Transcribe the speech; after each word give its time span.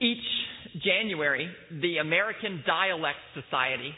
Each 0.00 0.22
January, 0.84 1.50
the 1.82 1.98
American 1.98 2.62
Dialect 2.66 3.18
Society 3.34 3.92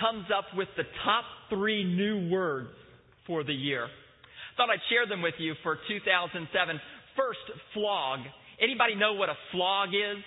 comes 0.00 0.26
up 0.36 0.56
with 0.56 0.68
the 0.76 0.84
top 1.04 1.24
three 1.50 1.84
new 1.84 2.30
words 2.30 2.70
for 3.26 3.44
the 3.44 3.52
year. 3.52 3.88
Thought 4.56 4.70
I'd 4.70 4.84
share 4.88 5.06
them 5.06 5.22
with 5.22 5.34
you 5.38 5.54
for 5.62 5.78
2007. 5.88 6.80
First, 7.16 7.44
flog. 7.74 8.20
Anybody 8.60 8.94
know 8.94 9.14
what 9.14 9.28
a 9.28 9.36
flog 9.52 9.90
is? 9.90 10.22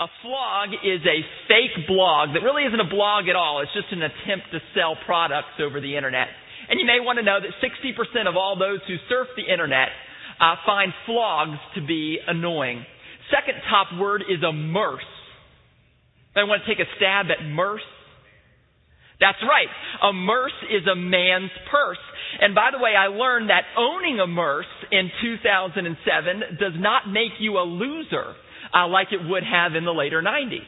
A 0.00 0.08
flog 0.22 0.72
is 0.84 1.00
a 1.04 1.20
fake 1.48 1.86
blog 1.86 2.32
that 2.32 2.40
really 2.40 2.64
isn't 2.64 2.80
a 2.80 2.88
blog 2.88 3.28
at 3.28 3.36
all. 3.36 3.60
It's 3.60 3.72
just 3.72 3.92
an 3.92 4.02
attempt 4.02 4.48
to 4.52 4.60
sell 4.74 4.96
products 5.04 5.60
over 5.60 5.80
the 5.80 5.96
internet. 5.96 6.28
And 6.68 6.80
you 6.80 6.86
may 6.86 7.00
want 7.00 7.18
to 7.18 7.24
know 7.24 7.38
that 7.40 7.52
60% 7.60 8.28
of 8.28 8.36
all 8.36 8.56
those 8.56 8.80
who 8.88 8.96
surf 9.08 9.28
the 9.36 9.44
internet 9.44 9.88
uh, 10.40 10.56
find 10.64 10.92
flogs 11.06 11.58
to 11.74 11.86
be 11.86 12.18
annoying. 12.26 12.84
Second 13.30 13.60
top 13.68 13.88
word 14.00 14.22
is 14.22 14.42
immerse. 14.42 15.04
I 16.34 16.44
want 16.44 16.62
to 16.64 16.74
take 16.74 16.80
a 16.80 16.88
stab 16.96 17.26
at 17.30 17.44
murse. 17.44 17.82
That's 19.20 19.38
right. 19.42 19.68
A 20.08 20.12
murse 20.12 20.56
is 20.70 20.86
a 20.90 20.96
man's 20.96 21.50
purse. 21.70 21.98
And 22.40 22.54
by 22.54 22.70
the 22.72 22.78
way, 22.78 22.92
I 22.96 23.08
learned 23.08 23.50
that 23.50 23.64
owning 23.76 24.18
a 24.18 24.26
murse 24.26 24.70
in 24.90 25.10
2007 25.22 26.56
does 26.58 26.72
not 26.78 27.08
make 27.08 27.32
you 27.38 27.58
a 27.58 27.64
loser 27.64 28.34
uh, 28.74 28.88
like 28.88 29.08
it 29.12 29.20
would 29.22 29.42
have 29.42 29.74
in 29.74 29.84
the 29.84 29.92
later 29.92 30.22
90s. 30.22 30.64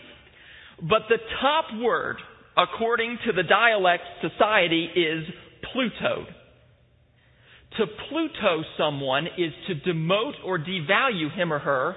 But 0.83 1.03
the 1.09 1.19
top 1.41 1.67
word, 1.81 2.17
according 2.57 3.19
to 3.27 3.33
the 3.33 3.43
Dialect 3.43 4.03
Society, 4.21 4.89
is 4.95 5.25
Plutoed. 5.73 6.27
To 7.79 7.87
Pluto 8.09 8.65
someone 8.77 9.27
is 9.39 9.53
to 9.69 9.75
demote 9.75 10.35
or 10.45 10.59
devalue 10.59 11.35
him 11.35 11.53
or 11.53 11.59
her, 11.59 11.97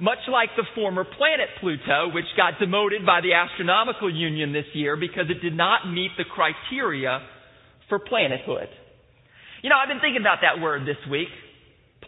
much 0.00 0.18
like 0.30 0.50
the 0.56 0.64
former 0.74 1.04
planet 1.04 1.48
Pluto, 1.60 2.12
which 2.14 2.26
got 2.36 2.60
demoted 2.60 3.04
by 3.04 3.20
the 3.20 3.32
Astronomical 3.32 4.14
Union 4.14 4.52
this 4.52 4.66
year 4.74 4.96
because 4.96 5.26
it 5.28 5.42
did 5.42 5.56
not 5.56 5.90
meet 5.90 6.12
the 6.16 6.24
criteria 6.24 7.20
for 7.88 7.98
planethood. 7.98 8.68
You 9.62 9.70
know, 9.70 9.76
I've 9.76 9.88
been 9.88 10.00
thinking 10.00 10.22
about 10.22 10.38
that 10.42 10.62
word 10.62 10.82
this 10.82 10.98
week, 11.10 11.28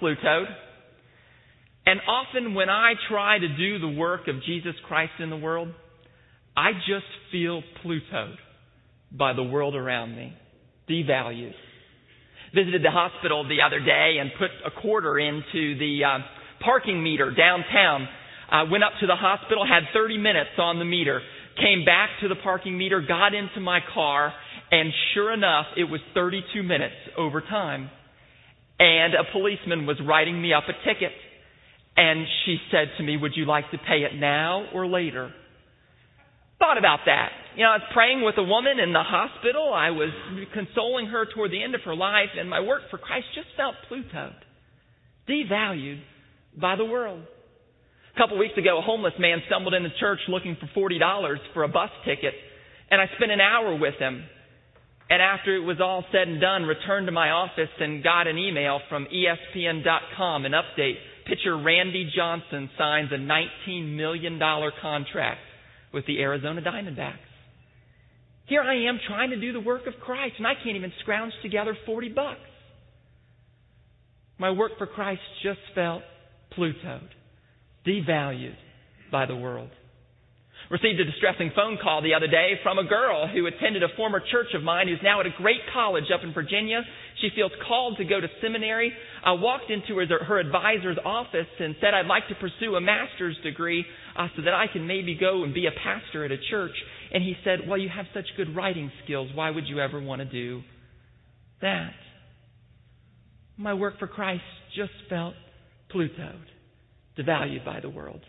Plutoed. 0.00 0.46
And 1.86 2.00
often 2.06 2.54
when 2.54 2.70
I 2.70 2.92
try 3.08 3.38
to 3.38 3.48
do 3.48 3.80
the 3.80 3.88
work 3.88 4.28
of 4.28 4.36
Jesus 4.44 4.74
Christ 4.86 5.14
in 5.18 5.30
the 5.30 5.36
world, 5.36 5.68
I 6.56 6.72
just 6.72 7.06
feel 7.32 7.62
Plutoed 7.82 8.36
by 9.10 9.32
the 9.32 9.42
world 9.42 9.74
around 9.74 10.14
me, 10.14 10.36
devalued. 10.88 11.54
Visited 12.54 12.82
the 12.82 12.90
hospital 12.90 13.46
the 13.46 13.62
other 13.62 13.80
day 13.80 14.16
and 14.20 14.30
put 14.38 14.50
a 14.66 14.70
quarter 14.80 15.18
into 15.18 15.78
the 15.78 16.00
uh, 16.04 16.18
parking 16.64 17.02
meter 17.02 17.30
downtown. 17.30 18.08
Uh, 18.50 18.64
went 18.70 18.82
up 18.82 18.92
to 19.00 19.06
the 19.06 19.14
hospital, 19.14 19.64
had 19.64 19.84
30 19.94 20.18
minutes 20.18 20.50
on 20.58 20.80
the 20.80 20.84
meter, 20.84 21.22
came 21.56 21.84
back 21.84 22.10
to 22.20 22.28
the 22.28 22.34
parking 22.34 22.76
meter, 22.76 23.00
got 23.00 23.34
into 23.34 23.60
my 23.60 23.78
car, 23.94 24.32
and 24.72 24.92
sure 25.14 25.32
enough, 25.32 25.66
it 25.76 25.84
was 25.84 26.00
32 26.14 26.62
minutes 26.62 26.94
over 27.16 27.40
time. 27.40 27.90
And 28.78 29.14
a 29.14 29.24
policeman 29.32 29.86
was 29.86 29.98
writing 30.04 30.40
me 30.40 30.52
up 30.52 30.64
a 30.68 30.72
ticket. 30.88 31.12
And 31.96 32.26
she 32.44 32.56
said 32.70 32.88
to 32.96 33.02
me, 33.02 33.16
Would 33.16 33.32
you 33.36 33.44
like 33.44 33.70
to 33.72 33.78
pay 33.78 34.02
it 34.10 34.14
now 34.14 34.66
or 34.72 34.86
later? 34.86 35.32
Thought 36.58 36.78
about 36.78 37.00
that. 37.06 37.30
You 37.56 37.64
know, 37.64 37.70
I 37.70 37.82
was 37.82 37.90
praying 37.92 38.22
with 38.22 38.38
a 38.38 38.44
woman 38.44 38.78
in 38.78 38.92
the 38.92 39.02
hospital. 39.02 39.72
I 39.74 39.90
was 39.90 40.10
consoling 40.54 41.06
her 41.06 41.26
toward 41.26 41.50
the 41.50 41.62
end 41.62 41.74
of 41.74 41.80
her 41.82 41.96
life, 41.96 42.30
and 42.38 42.48
my 42.48 42.60
work 42.60 42.82
for 42.90 42.98
Christ 42.98 43.26
just 43.34 43.48
felt 43.56 43.74
Plutoed, 43.90 44.38
devalued 45.28 46.00
by 46.60 46.76
the 46.76 46.84
world. 46.84 47.22
A 48.14 48.18
couple 48.18 48.38
weeks 48.38 48.56
ago, 48.56 48.78
a 48.78 48.82
homeless 48.82 49.14
man 49.18 49.38
stumbled 49.46 49.74
into 49.74 49.90
church 49.98 50.20
looking 50.28 50.56
for 50.60 50.90
$40 50.90 51.36
for 51.54 51.64
a 51.64 51.68
bus 51.68 51.90
ticket, 52.04 52.34
and 52.90 53.00
I 53.00 53.06
spent 53.16 53.32
an 53.32 53.40
hour 53.40 53.76
with 53.76 53.94
him. 53.98 54.22
And 55.08 55.20
after 55.20 55.56
it 55.56 55.64
was 55.64 55.80
all 55.80 56.04
said 56.12 56.28
and 56.28 56.40
done, 56.40 56.62
returned 56.62 57.06
to 57.06 57.12
my 57.12 57.30
office 57.30 57.70
and 57.80 58.02
got 58.02 58.28
an 58.28 58.38
email 58.38 58.78
from 58.88 59.06
ESPN.com, 59.06 60.44
an 60.44 60.52
update 60.52 60.98
pitcher 61.26 61.58
Randy 61.58 62.12
Johnson 62.14 62.70
signs 62.78 63.10
a 63.10 63.16
$19 63.16 63.96
million 63.96 64.38
contract 64.80 65.40
with 65.92 66.06
the 66.06 66.20
Arizona 66.20 66.62
Diamondbacks. 66.62 67.29
Here 68.50 68.62
I 68.62 68.88
am 68.88 68.98
trying 69.06 69.30
to 69.30 69.40
do 69.40 69.52
the 69.52 69.60
work 69.60 69.86
of 69.86 69.94
Christ, 70.04 70.34
and 70.38 70.46
I 70.46 70.54
can't 70.54 70.74
even 70.76 70.92
scrounge 71.02 71.32
together 71.40 71.76
40 71.86 72.08
bucks. 72.08 72.40
My 74.40 74.50
work 74.50 74.72
for 74.76 74.88
Christ 74.88 75.20
just 75.44 75.60
felt 75.72 76.02
Plutoed, 76.58 77.10
devalued 77.86 78.56
by 79.12 79.26
the 79.26 79.36
world. 79.36 79.70
Received 80.70 81.00
a 81.00 81.04
distressing 81.04 81.50
phone 81.56 81.78
call 81.82 82.00
the 82.00 82.14
other 82.14 82.28
day 82.28 82.52
from 82.62 82.78
a 82.78 82.84
girl 82.84 83.26
who 83.26 83.46
attended 83.46 83.82
a 83.82 83.88
former 83.96 84.20
church 84.20 84.54
of 84.54 84.62
mine 84.62 84.86
who's 84.86 85.02
now 85.02 85.18
at 85.18 85.26
a 85.26 85.34
great 85.36 85.62
college 85.74 86.04
up 86.14 86.22
in 86.22 86.32
Virginia. 86.32 86.82
She 87.20 87.30
feels 87.34 87.50
called 87.66 87.96
to 87.98 88.04
go 88.04 88.20
to 88.20 88.28
seminary. 88.40 88.92
I 89.24 89.32
walked 89.32 89.68
into 89.68 89.98
her, 89.98 90.24
her 90.24 90.38
advisor's 90.38 90.96
office 91.04 91.48
and 91.58 91.74
said, 91.80 91.92
I'd 91.92 92.06
like 92.06 92.28
to 92.28 92.36
pursue 92.36 92.76
a 92.76 92.80
master's 92.80 93.36
degree 93.42 93.84
uh, 94.16 94.28
so 94.36 94.42
that 94.42 94.54
I 94.54 94.66
can 94.72 94.86
maybe 94.86 95.16
go 95.18 95.42
and 95.42 95.52
be 95.52 95.66
a 95.66 95.72
pastor 95.72 96.24
at 96.24 96.30
a 96.30 96.38
church. 96.50 96.76
And 97.12 97.20
he 97.20 97.34
said, 97.42 97.66
Well, 97.66 97.78
you 97.78 97.88
have 97.88 98.06
such 98.14 98.26
good 98.36 98.54
writing 98.54 98.92
skills. 99.02 99.28
Why 99.34 99.50
would 99.50 99.66
you 99.66 99.80
ever 99.80 100.00
want 100.00 100.20
to 100.20 100.24
do 100.24 100.62
that? 101.62 101.94
My 103.56 103.74
work 103.74 103.98
for 103.98 104.06
Christ 104.06 104.44
just 104.76 104.92
felt 105.08 105.34
Plutoed, 105.92 106.46
devalued 107.18 107.64
by 107.64 107.80
the 107.80 107.90
world. 107.90 108.20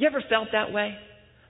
You 0.00 0.06
ever 0.06 0.24
felt 0.30 0.48
that 0.52 0.72
way? 0.72 0.96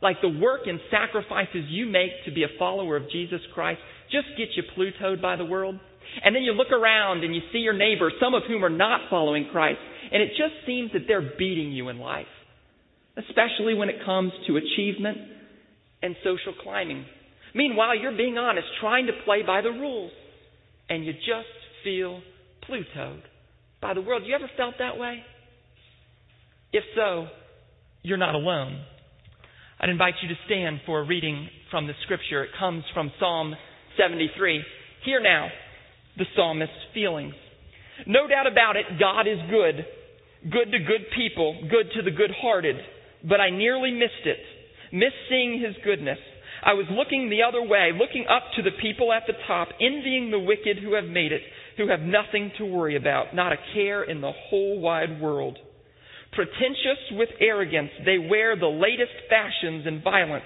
Like 0.02 0.16
the 0.20 0.28
work 0.28 0.62
and 0.66 0.80
sacrifices 0.90 1.66
you 1.68 1.86
make 1.86 2.10
to 2.24 2.32
be 2.32 2.42
a 2.42 2.58
follower 2.58 2.96
of 2.96 3.08
Jesus 3.10 3.40
Christ 3.54 3.78
just 4.10 4.26
get 4.36 4.48
you 4.56 4.64
Plutoed 4.76 5.22
by 5.22 5.36
the 5.36 5.44
world? 5.44 5.78
And 6.24 6.34
then 6.34 6.42
you 6.42 6.50
look 6.52 6.72
around 6.72 7.22
and 7.22 7.32
you 7.32 7.42
see 7.52 7.58
your 7.58 7.74
neighbors, 7.74 8.12
some 8.20 8.34
of 8.34 8.42
whom 8.48 8.64
are 8.64 8.68
not 8.68 9.02
following 9.08 9.46
Christ, 9.52 9.78
and 10.10 10.20
it 10.20 10.30
just 10.30 10.66
seems 10.66 10.90
that 10.94 11.02
they're 11.06 11.30
beating 11.38 11.70
you 11.70 11.90
in 11.90 12.00
life, 12.00 12.26
especially 13.16 13.74
when 13.74 13.88
it 13.88 14.04
comes 14.04 14.32
to 14.48 14.56
achievement 14.56 15.18
and 16.02 16.16
social 16.24 16.54
climbing. 16.60 17.04
Meanwhile, 17.54 17.98
you're 17.98 18.16
being 18.16 18.36
honest, 18.36 18.66
trying 18.80 19.06
to 19.06 19.12
play 19.24 19.42
by 19.46 19.60
the 19.60 19.70
rules, 19.70 20.10
and 20.88 21.06
you 21.06 21.12
just 21.12 21.54
feel 21.84 22.20
Plutoed 22.68 23.22
by 23.80 23.94
the 23.94 24.00
world. 24.00 24.24
You 24.26 24.34
ever 24.34 24.50
felt 24.56 24.74
that 24.80 24.98
way? 24.98 25.22
If 26.72 26.82
so, 26.96 27.28
you're 28.02 28.16
not 28.16 28.34
alone. 28.34 28.80
I'd 29.80 29.88
invite 29.88 30.14
you 30.22 30.28
to 30.28 30.34
stand 30.46 30.80
for 30.86 31.00
a 31.00 31.06
reading 31.06 31.48
from 31.70 31.86
the 31.86 31.94
scripture. 32.04 32.44
It 32.44 32.50
comes 32.58 32.84
from 32.92 33.10
Psalm 33.18 33.54
73. 33.96 34.62
Hear 35.04 35.20
now 35.22 35.48
the 36.16 36.24
psalmist's 36.36 36.74
feelings. 36.92 37.34
No 38.06 38.26
doubt 38.26 38.46
about 38.46 38.76
it, 38.76 38.84
God 38.98 39.22
is 39.22 39.38
good. 39.50 39.84
Good 40.50 40.72
to 40.72 40.78
good 40.78 41.06
people, 41.16 41.68
good 41.70 41.92
to 41.96 42.02
the 42.02 42.10
good 42.10 42.30
hearted. 42.40 42.76
But 43.28 43.40
I 43.40 43.50
nearly 43.50 43.90
missed 43.90 44.24
it. 44.24 44.38
Missed 44.92 45.28
seeing 45.28 45.60
his 45.60 45.76
goodness. 45.84 46.18
I 46.64 46.74
was 46.74 46.86
looking 46.90 47.30
the 47.30 47.42
other 47.42 47.62
way, 47.62 47.90
looking 47.92 48.26
up 48.28 48.42
to 48.56 48.62
the 48.62 48.76
people 48.82 49.12
at 49.12 49.22
the 49.26 49.34
top, 49.46 49.68
envying 49.80 50.30
the 50.30 50.38
wicked 50.38 50.82
who 50.82 50.94
have 50.94 51.04
made 51.04 51.32
it, 51.32 51.42
who 51.76 51.88
have 51.88 52.00
nothing 52.00 52.52
to 52.58 52.66
worry 52.66 52.96
about, 52.96 53.34
not 53.34 53.52
a 53.52 53.56
care 53.74 54.02
in 54.02 54.20
the 54.20 54.32
whole 54.48 54.80
wide 54.80 55.20
world. 55.20 55.58
Pretentious 56.32 56.98
with 57.12 57.28
arrogance, 57.40 57.90
they 58.04 58.18
wear 58.18 58.56
the 58.56 58.66
latest 58.66 59.12
fashions 59.28 59.86
in 59.86 60.02
violence. 60.02 60.44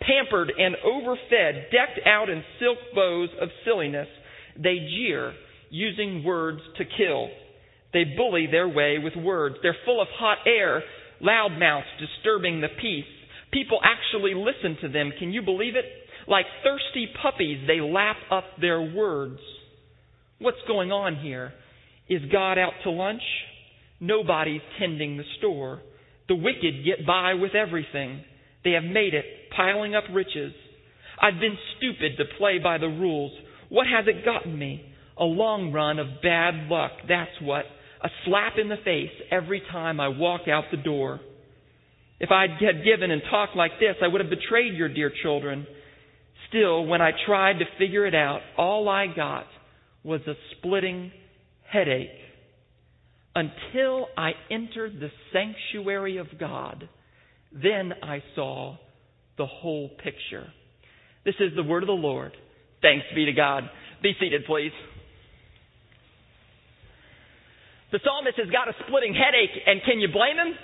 Pampered 0.00 0.52
and 0.58 0.76
overfed, 0.84 1.70
decked 1.70 2.06
out 2.06 2.28
in 2.28 2.42
silk 2.58 2.78
bows 2.94 3.30
of 3.40 3.48
silliness, 3.64 4.08
they 4.56 4.76
jeer, 4.76 5.32
using 5.70 6.22
words 6.24 6.60
to 6.76 6.84
kill. 6.84 7.28
They 7.92 8.04
bully 8.16 8.46
their 8.50 8.68
way 8.68 8.98
with 9.02 9.14
words. 9.16 9.56
They're 9.62 9.76
full 9.84 10.02
of 10.02 10.08
hot 10.18 10.38
air, 10.46 10.82
loudmouths 11.22 11.84
disturbing 11.98 12.60
the 12.60 12.68
peace. 12.80 13.04
People 13.52 13.80
actually 13.84 14.34
listen 14.34 14.76
to 14.82 14.88
them. 14.88 15.12
Can 15.18 15.32
you 15.32 15.42
believe 15.42 15.76
it? 15.76 15.84
Like 16.26 16.46
thirsty 16.62 17.08
puppies, 17.22 17.66
they 17.66 17.80
lap 17.80 18.16
up 18.30 18.44
their 18.60 18.80
words. 18.80 19.38
What's 20.38 20.58
going 20.66 20.90
on 20.90 21.16
here? 21.16 21.52
Is 22.08 22.22
God 22.30 22.58
out 22.58 22.72
to 22.84 22.90
lunch? 22.90 23.22
Nobody's 24.02 24.60
tending 24.80 25.16
the 25.16 25.24
store. 25.38 25.80
The 26.28 26.34
wicked 26.34 26.84
get 26.84 27.06
by 27.06 27.34
with 27.34 27.54
everything. 27.54 28.24
They 28.64 28.72
have 28.72 28.82
made 28.82 29.14
it, 29.14 29.24
piling 29.56 29.94
up 29.94 30.02
riches. 30.12 30.52
I've 31.20 31.38
been 31.38 31.56
stupid 31.76 32.16
to 32.18 32.24
play 32.36 32.58
by 32.58 32.78
the 32.78 32.88
rules. 32.88 33.30
What 33.68 33.86
has 33.86 34.06
it 34.08 34.24
gotten 34.24 34.58
me? 34.58 34.84
A 35.16 35.24
long 35.24 35.70
run 35.72 36.00
of 36.00 36.20
bad 36.20 36.68
luck, 36.68 36.90
that's 37.08 37.30
what. 37.40 37.64
A 38.02 38.08
slap 38.24 38.54
in 38.60 38.68
the 38.68 38.76
face 38.84 39.12
every 39.30 39.62
time 39.70 40.00
I 40.00 40.08
walk 40.08 40.48
out 40.48 40.64
the 40.72 40.78
door. 40.78 41.20
If 42.18 42.30
I 42.32 42.46
had 42.48 42.84
given 42.84 43.12
and 43.12 43.22
talked 43.30 43.54
like 43.54 43.72
this, 43.78 43.94
I 44.02 44.08
would 44.08 44.20
have 44.20 44.30
betrayed 44.30 44.74
your 44.74 44.88
dear 44.88 45.12
children. 45.22 45.64
Still, 46.48 46.86
when 46.86 47.00
I 47.00 47.12
tried 47.24 47.60
to 47.60 47.64
figure 47.78 48.04
it 48.04 48.16
out, 48.16 48.40
all 48.58 48.88
I 48.88 49.06
got 49.14 49.46
was 50.02 50.22
a 50.26 50.34
splitting 50.56 51.12
headache. 51.70 52.10
Until 53.34 54.08
I 54.16 54.32
entered 54.50 55.00
the 55.00 55.10
sanctuary 55.32 56.18
of 56.18 56.26
God. 56.38 56.88
Then 57.52 57.92
I 58.02 58.22
saw 58.34 58.76
the 59.38 59.46
whole 59.46 59.88
picture. 59.88 60.46
This 61.24 61.34
is 61.40 61.52
the 61.56 61.62
word 61.62 61.82
of 61.82 61.86
the 61.86 61.92
Lord. 61.92 62.32
Thanks 62.82 63.06
be 63.14 63.24
to 63.26 63.32
God. 63.32 63.64
Be 64.02 64.12
seated, 64.18 64.44
please. 64.44 64.72
The 67.92 68.00
psalmist 68.04 68.38
has 68.38 68.50
got 68.50 68.68
a 68.68 68.74
splitting 68.86 69.14
headache, 69.14 69.62
and 69.66 69.80
can 69.84 70.00
you 70.00 70.08
blame 70.08 70.36
him? 70.36 70.54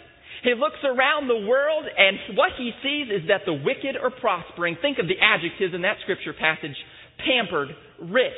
He 0.42 0.54
looks 0.54 0.80
around 0.84 1.28
the 1.28 1.46
world, 1.46 1.84
and 1.84 2.36
what 2.36 2.50
he 2.56 2.72
sees 2.82 3.08
is 3.10 3.28
that 3.28 3.42
the 3.44 3.52
wicked 3.52 3.96
are 4.00 4.10
prospering. 4.10 4.76
Think 4.80 4.98
of 4.98 5.06
the 5.06 5.18
adjectives 5.20 5.74
in 5.74 5.82
that 5.82 5.96
scripture 6.02 6.32
passage 6.32 6.76
pampered, 7.18 7.68
rich, 8.00 8.32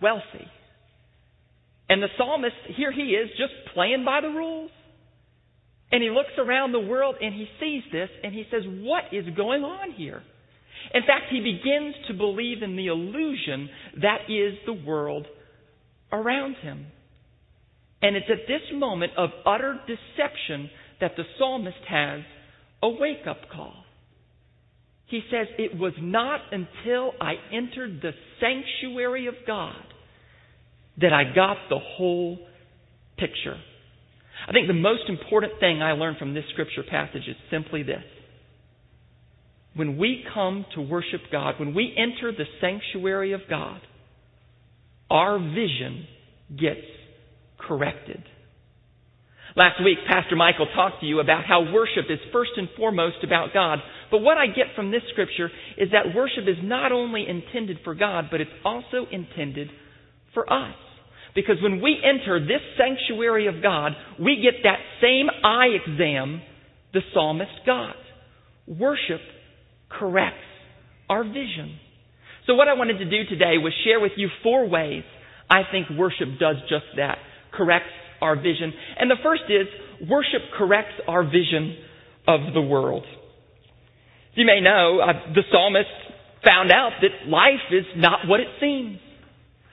wealthy. 0.00 0.48
And 1.92 2.02
the 2.02 2.08
psalmist, 2.16 2.56
here 2.74 2.90
he 2.90 3.02
is, 3.02 3.28
just 3.36 3.52
playing 3.74 4.02
by 4.02 4.22
the 4.22 4.28
rules. 4.28 4.70
And 5.90 6.02
he 6.02 6.08
looks 6.08 6.32
around 6.38 6.72
the 6.72 6.80
world 6.80 7.16
and 7.20 7.34
he 7.34 7.46
sees 7.60 7.82
this 7.92 8.08
and 8.24 8.32
he 8.32 8.44
says, 8.50 8.62
What 8.66 9.12
is 9.12 9.26
going 9.36 9.62
on 9.62 9.92
here? 9.92 10.22
In 10.94 11.02
fact, 11.02 11.26
he 11.30 11.40
begins 11.40 11.94
to 12.08 12.14
believe 12.14 12.62
in 12.62 12.76
the 12.76 12.86
illusion 12.86 13.68
that 14.00 14.20
is 14.26 14.54
the 14.64 14.72
world 14.72 15.26
around 16.10 16.56
him. 16.62 16.86
And 18.00 18.16
it's 18.16 18.30
at 18.30 18.48
this 18.48 18.62
moment 18.72 19.12
of 19.18 19.28
utter 19.44 19.78
deception 19.86 20.70
that 20.98 21.12
the 21.18 21.24
psalmist 21.38 21.76
has 21.90 22.22
a 22.82 22.88
wake 22.88 23.26
up 23.28 23.50
call. 23.54 23.84
He 25.08 25.20
says, 25.30 25.46
It 25.58 25.76
was 25.76 25.92
not 26.00 26.40
until 26.52 27.12
I 27.20 27.34
entered 27.52 28.00
the 28.00 28.12
sanctuary 28.40 29.26
of 29.26 29.34
God 29.46 29.76
that 31.02 31.12
I 31.12 31.24
got 31.34 31.56
the 31.68 31.78
whole 31.78 32.38
picture. 33.18 33.56
I 34.48 34.52
think 34.52 34.66
the 34.66 34.74
most 34.74 35.02
important 35.08 35.54
thing 35.60 35.82
I 35.82 35.92
learned 35.92 36.18
from 36.18 36.34
this 36.34 36.44
scripture 36.52 36.82
passage 36.88 37.28
is 37.28 37.36
simply 37.50 37.82
this. 37.82 38.02
When 39.74 39.96
we 39.96 40.24
come 40.34 40.66
to 40.74 40.82
worship 40.82 41.20
God, 41.30 41.54
when 41.58 41.74
we 41.74 41.94
enter 41.96 42.32
the 42.32 42.44
sanctuary 42.60 43.32
of 43.32 43.40
God, 43.48 43.80
our 45.10 45.38
vision 45.38 46.06
gets 46.58 46.86
corrected. 47.58 48.22
Last 49.54 49.82
week, 49.84 49.98
Pastor 50.08 50.34
Michael 50.34 50.66
talked 50.74 51.00
to 51.00 51.06
you 51.06 51.20
about 51.20 51.44
how 51.44 51.72
worship 51.72 52.06
is 52.08 52.18
first 52.32 52.52
and 52.56 52.68
foremost 52.76 53.16
about 53.22 53.52
God. 53.52 53.78
But 54.10 54.18
what 54.18 54.38
I 54.38 54.46
get 54.46 54.74
from 54.74 54.90
this 54.90 55.02
scripture 55.12 55.50
is 55.76 55.90
that 55.92 56.14
worship 56.14 56.44
is 56.48 56.56
not 56.62 56.90
only 56.90 57.26
intended 57.28 57.78
for 57.84 57.94
God, 57.94 58.26
but 58.30 58.40
it's 58.40 58.50
also 58.64 59.06
intended 59.10 59.68
for 60.32 60.50
us. 60.50 60.74
Because 61.34 61.56
when 61.62 61.80
we 61.80 61.96
enter 62.02 62.40
this 62.40 62.60
sanctuary 62.76 63.46
of 63.46 63.62
God, 63.62 63.92
we 64.20 64.42
get 64.42 64.62
that 64.64 64.78
same 65.00 65.28
eye 65.44 65.68
exam 65.84 66.42
the 66.92 67.00
psalmist 67.14 67.50
got. 67.64 67.96
Worship 68.66 69.20
corrects 69.88 70.38
our 71.08 71.24
vision. 71.24 71.78
So 72.46 72.54
what 72.54 72.68
I 72.68 72.74
wanted 72.74 72.98
to 72.98 73.04
do 73.04 73.24
today 73.28 73.56
was 73.56 73.72
share 73.84 74.00
with 74.00 74.12
you 74.16 74.28
four 74.42 74.68
ways 74.68 75.04
I 75.48 75.62
think 75.70 75.86
worship 75.98 76.38
does 76.40 76.56
just 76.68 76.86
that. 76.96 77.18
Corrects 77.52 77.92
our 78.20 78.36
vision. 78.36 78.72
And 78.98 79.10
the 79.10 79.16
first 79.22 79.42
is 79.48 79.66
worship 80.08 80.42
corrects 80.56 80.94
our 81.06 81.24
vision 81.24 81.76
of 82.26 82.54
the 82.54 82.62
world. 82.62 83.04
You 84.34 84.46
may 84.46 84.60
know 84.60 85.00
uh, 85.00 85.34
the 85.34 85.42
psalmist 85.50 85.90
found 86.44 86.72
out 86.72 86.92
that 87.02 87.28
life 87.28 87.68
is 87.70 87.84
not 87.96 88.20
what 88.26 88.40
it 88.40 88.48
seems. 88.60 88.98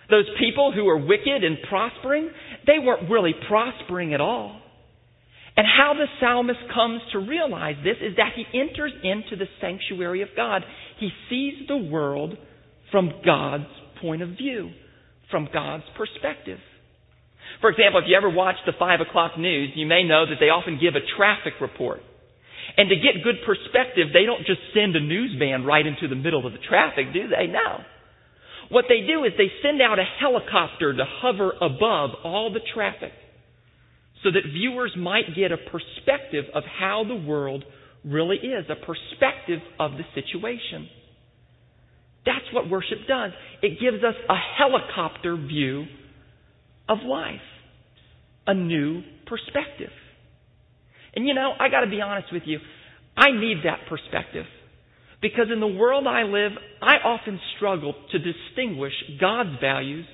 Those 0.10 0.26
people 0.40 0.72
who 0.74 0.88
are 0.88 0.98
wicked 0.98 1.44
and 1.44 1.58
prospering, 1.70 2.30
they 2.66 2.80
weren't 2.80 3.10
really 3.10 3.34
prospering 3.48 4.14
at 4.14 4.22
all. 4.22 4.60
And 5.56 5.68
how 5.68 5.94
the 5.94 6.06
psalmist 6.20 6.60
comes 6.74 7.02
to 7.12 7.20
realize 7.20 7.76
this 7.84 7.98
is 8.02 8.16
that 8.16 8.32
he 8.36 8.46
enters 8.58 8.94
into 9.04 9.36
the 9.36 9.50
sanctuary 9.60 10.22
of 10.22 10.30
God. 10.36 10.64
He 11.00 11.10
sees 11.30 11.68
the 11.68 11.78
world 11.78 12.38
from 12.92 13.12
God's 13.26 13.66
point 14.02 14.22
of 14.22 14.30
view, 14.30 14.72
from 15.30 15.50
God's 15.52 15.84
perspective. 15.98 16.60
For 17.62 17.70
example, 17.70 18.00
if 18.00 18.06
you 18.08 18.16
ever 18.16 18.30
watch 18.30 18.56
the 18.66 18.74
5 18.78 19.02
o'clock 19.02 19.38
news, 19.38 19.72
you 19.76 19.86
may 19.86 20.04
know 20.04 20.26
that 20.26 20.38
they 20.40 20.48
often 20.48 20.80
give 20.80 20.96
a 20.96 21.06
traffic 21.18 21.54
report. 21.60 22.00
And 22.78 22.88
to 22.90 22.96
get 22.96 23.24
good 23.24 23.44
perspective, 23.46 24.08
they 24.14 24.26
don't 24.26 24.46
just 24.46 24.62
send 24.74 24.96
a 24.96 25.02
news 25.02 25.36
van 25.38 25.66
right 25.66 25.86
into 25.86 26.08
the 26.08 26.16
middle 26.16 26.46
of 26.46 26.54
the 26.54 26.60
traffic, 26.70 27.12
do 27.14 27.28
they? 27.28 27.48
No. 27.48 27.84
What 28.70 28.86
they 28.88 29.06
do 29.06 29.24
is 29.24 29.34
they 29.38 29.52
send 29.64 29.82
out 29.82 29.98
a 30.00 30.04
helicopter 30.20 30.94
to 30.94 31.04
hover 31.06 31.52
above 31.60 32.12
all 32.24 32.52
the 32.54 32.60
traffic 32.74 33.12
so 34.24 34.32
that 34.32 34.42
viewers 34.52 34.94
might 34.98 35.36
get 35.36 35.52
a 35.52 35.58
perspective 35.58 36.46
of 36.54 36.64
how 36.80 37.04
the 37.08 37.16
world 37.16 37.64
really 38.06 38.38
is, 38.38 38.66
a 38.70 38.76
perspective 38.76 39.60
of 39.80 39.92
the 39.94 40.04
situation. 40.14 40.88
That's 42.26 42.46
what 42.54 42.70
worship 42.70 43.00
does. 43.08 43.32
It 43.62 43.80
gives 43.80 44.04
us 44.04 44.16
a 44.30 44.36
helicopter 44.58 45.36
view 45.36 45.86
of 46.88 47.00
life, 47.06 47.36
a 48.46 48.54
new 48.54 49.02
perspective. 49.26 49.92
And 51.16 51.28
you 51.28 51.34
know, 51.34 51.54
I 51.60 51.70
got 51.70 51.82
to 51.82 51.90
be 51.90 52.02
honest 52.02 52.32
with 52.32 52.44
you, 52.46 52.60
I 53.18 53.32
need 53.32 53.58
that 53.64 53.90
perspective. 53.90 54.46
Because 55.22 55.48
in 55.52 55.60
the 55.60 55.68
world 55.68 56.08
I 56.08 56.24
live, 56.24 56.54
I 56.82 56.96
often 56.96 57.40
struggle 57.58 57.94
to 58.12 58.20
distinguish 58.20 58.94
God's 59.20 59.60
values 59.60 60.06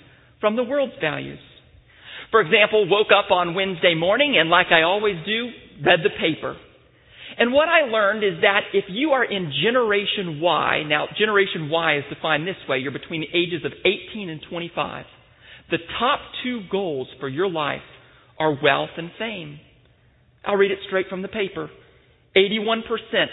from 0.41 0.55
the 0.55 0.63
world's 0.63 0.95
values. 0.99 1.39
For 2.31 2.41
example, 2.41 2.89
woke 2.89 3.11
up 3.15 3.31
on 3.31 3.53
Wednesday 3.53 3.93
morning 3.95 4.35
and 4.39 4.49
like 4.49 4.67
I 4.71 4.81
always 4.81 5.15
do, 5.25 5.49
read 5.85 5.99
the 6.03 6.09
paper. 6.09 6.57
And 7.37 7.51
what 7.51 7.67
I 7.67 7.81
learned 7.81 8.23
is 8.23 8.41
that 8.41 8.61
if 8.73 8.85
you 8.87 9.11
are 9.11 9.23
in 9.23 9.51
Generation 9.63 10.39
Y, 10.41 10.83
now 10.87 11.07
Generation 11.17 11.69
Y 11.69 11.97
is 11.97 12.03
defined 12.09 12.47
this 12.47 12.55
way, 12.67 12.79
you're 12.79 12.91
between 12.91 13.21
the 13.21 13.37
ages 13.37 13.65
of 13.65 13.73
18 13.83 14.29
and 14.29 14.41
25. 14.49 15.05
The 15.69 15.77
top 15.99 16.19
two 16.43 16.61
goals 16.71 17.07
for 17.19 17.27
your 17.27 17.49
life 17.49 17.81
are 18.39 18.57
wealth 18.61 18.91
and 18.97 19.11
fame. 19.19 19.59
I'll 20.45 20.55
read 20.55 20.71
it 20.71 20.79
straight 20.87 21.07
from 21.09 21.21
the 21.21 21.27
paper. 21.27 21.69
81% 22.35 22.81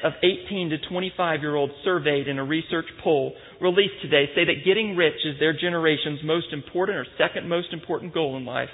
of 0.05 0.13
18 0.23 0.71
to 0.71 0.79
25 0.89 1.41
year 1.41 1.57
olds 1.57 1.73
surveyed 1.85 2.29
in 2.29 2.39
a 2.39 2.45
research 2.45 2.87
poll 3.03 3.35
released 3.61 4.01
today 4.01 4.27
say 4.35 4.45
that 4.45 4.65
getting 4.65 4.97
rich 4.97 5.19
is 5.25 5.41
their 5.41 5.53
generation's 5.53 6.21
most 6.23 6.53
important 6.53 6.99
or 6.99 7.07
second 7.19 7.49
most 7.49 7.73
important 7.73 8.15
goal 8.15 8.37
in 8.37 8.45
life. 8.45 8.69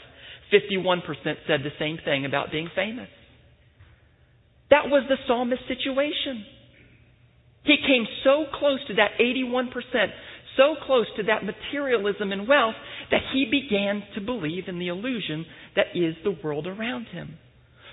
51% 0.52 1.00
said 1.46 1.60
the 1.62 1.70
same 1.78 1.98
thing 2.04 2.26
about 2.26 2.50
being 2.50 2.68
famous. 2.74 3.08
That 4.70 4.86
was 4.86 5.04
the 5.08 5.16
psalmist's 5.26 5.64
situation. 5.66 6.44
He 7.64 7.76
came 7.86 8.06
so 8.24 8.44
close 8.58 8.80
to 8.88 8.94
that 8.94 9.12
81%, 9.20 9.72
so 10.56 10.74
close 10.84 11.06
to 11.16 11.22
that 11.24 11.44
materialism 11.44 12.32
and 12.32 12.46
wealth, 12.46 12.74
that 13.10 13.22
he 13.32 13.46
began 13.50 14.02
to 14.14 14.20
believe 14.20 14.64
in 14.68 14.78
the 14.78 14.88
illusion 14.88 15.46
that 15.76 15.86
is 15.94 16.14
the 16.22 16.36
world 16.42 16.66
around 16.66 17.06
him. 17.06 17.38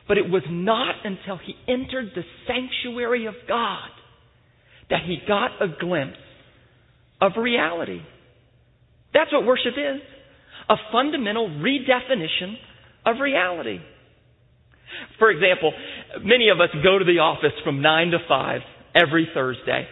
But 0.07 0.17
it 0.17 0.29
was 0.29 0.43
not 0.49 0.95
until 1.03 1.37
he 1.37 1.55
entered 1.67 2.11
the 2.15 2.23
sanctuary 2.47 3.25
of 3.25 3.33
God 3.47 3.89
that 4.89 5.01
he 5.05 5.17
got 5.27 5.61
a 5.61 5.67
glimpse 5.79 6.17
of 7.21 7.31
reality. 7.37 8.01
That's 9.13 9.31
what 9.31 9.45
worship 9.45 9.73
is 9.77 10.01
a 10.69 10.75
fundamental 10.91 11.49
redefinition 11.49 12.57
of 13.05 13.19
reality. 13.21 13.79
For 15.19 15.29
example, 15.29 15.73
many 16.23 16.49
of 16.49 16.59
us 16.59 16.69
go 16.83 16.97
to 16.97 17.05
the 17.05 17.19
office 17.19 17.53
from 17.63 17.81
9 17.81 18.11
to 18.11 18.19
5 18.27 18.61
every 18.95 19.29
Thursday. 19.33 19.87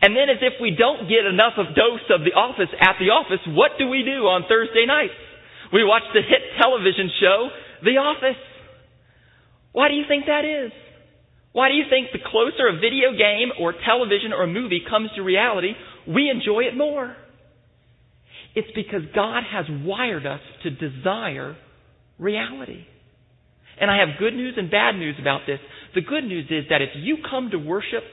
And 0.00 0.16
then 0.16 0.32
as 0.32 0.40
if 0.40 0.56
we 0.60 0.72
don't 0.72 1.08
get 1.08 1.28
enough 1.28 1.60
of 1.60 1.76
dose 1.76 2.06
of 2.08 2.24
the 2.24 2.32
office 2.32 2.72
at 2.80 2.96
the 2.96 3.12
office, 3.12 3.44
what 3.52 3.76
do 3.76 3.88
we 3.88 4.02
do 4.02 4.24
on 4.24 4.48
Thursday 4.48 4.86
nights? 4.86 5.18
We 5.72 5.84
watch 5.84 6.04
the 6.14 6.24
hit 6.24 6.56
television 6.60 7.10
show, 7.20 7.48
The 7.84 8.00
Office. 8.00 8.40
Why 9.72 9.88
do 9.88 9.94
you 9.94 10.04
think 10.06 10.26
that 10.26 10.44
is? 10.44 10.72
Why 11.52 11.68
do 11.68 11.74
you 11.74 11.84
think 11.90 12.08
the 12.12 12.18
closer 12.30 12.68
a 12.68 12.80
video 12.80 13.12
game 13.12 13.48
or 13.60 13.74
television 13.84 14.32
or 14.32 14.44
a 14.44 14.46
movie 14.46 14.80
comes 14.88 15.10
to 15.16 15.22
reality, 15.22 15.72
we 16.06 16.30
enjoy 16.30 16.60
it 16.64 16.76
more? 16.76 17.14
It's 18.54 18.68
because 18.74 19.02
God 19.14 19.42
has 19.50 19.66
wired 19.68 20.26
us 20.26 20.40
to 20.62 20.70
desire 20.70 21.56
reality. 22.18 22.84
And 23.80 23.90
I 23.90 23.98
have 23.98 24.18
good 24.18 24.34
news 24.34 24.54
and 24.56 24.70
bad 24.70 24.92
news 24.92 25.16
about 25.20 25.42
this. 25.46 25.58
The 25.94 26.02
good 26.02 26.24
news 26.24 26.46
is 26.50 26.64
that 26.70 26.82
if 26.82 26.90
you 26.96 27.18
come 27.28 27.50
to 27.50 27.58
worship 27.58 28.04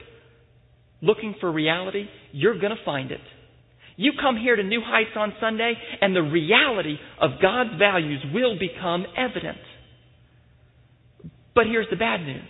looking 1.02 1.34
for 1.40 1.50
reality, 1.50 2.06
you're 2.32 2.58
going 2.58 2.76
to 2.76 2.84
find 2.84 3.10
it. 3.10 3.20
You 3.96 4.12
come 4.20 4.36
here 4.36 4.56
to 4.56 4.62
New 4.62 4.80
Heights 4.84 5.10
on 5.16 5.34
Sunday, 5.40 5.74
and 6.00 6.16
the 6.16 6.22
reality 6.22 6.96
of 7.20 7.32
God's 7.42 7.78
values 7.78 8.24
will 8.32 8.58
become 8.58 9.04
evident. 9.16 9.58
But 11.54 11.66
here's 11.66 11.86
the 11.90 11.96
bad 11.96 12.20
news. 12.20 12.48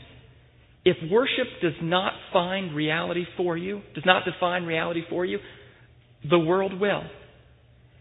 If 0.85 0.97
worship 1.11 1.47
does 1.63 1.75
not 1.83 2.13
find 2.33 2.75
reality 2.75 3.25
for 3.37 3.57
you, 3.57 3.83
does 3.95 4.05
not 4.07 4.25
define 4.25 4.65
reality 4.65 5.03
for 5.11 5.25
you, 5.25 5.39
the 6.29 6.39
world 6.39 6.79
will. 6.81 7.03